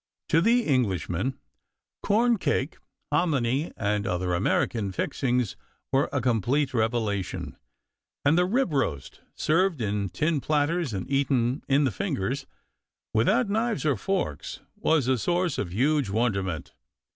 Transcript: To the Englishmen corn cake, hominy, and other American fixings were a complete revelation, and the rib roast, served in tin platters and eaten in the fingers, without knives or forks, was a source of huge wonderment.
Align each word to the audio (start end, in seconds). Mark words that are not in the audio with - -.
To 0.29 0.41
the 0.41 0.65
Englishmen 0.65 1.37
corn 2.01 2.37
cake, 2.39 2.77
hominy, 3.11 3.71
and 3.77 4.07
other 4.07 4.33
American 4.33 4.91
fixings 4.91 5.55
were 5.91 6.09
a 6.11 6.19
complete 6.19 6.73
revelation, 6.73 7.55
and 8.25 8.35
the 8.35 8.45
rib 8.47 8.73
roast, 8.73 9.21
served 9.35 9.79
in 9.79 10.09
tin 10.09 10.39
platters 10.41 10.91
and 10.91 11.07
eaten 11.07 11.63
in 11.67 11.83
the 11.83 11.91
fingers, 11.91 12.47
without 13.13 13.47
knives 13.47 13.85
or 13.85 13.95
forks, 13.95 14.61
was 14.75 15.07
a 15.07 15.19
source 15.19 15.59
of 15.59 15.71
huge 15.71 16.09
wonderment. 16.09 16.73